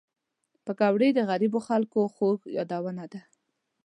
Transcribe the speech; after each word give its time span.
پکورې 0.65 1.09
د 1.13 1.19
غریبو 1.29 1.59
خلک 1.67 1.91
خوږ 2.15 2.39
یادونه 2.57 3.05
ده 3.11 3.21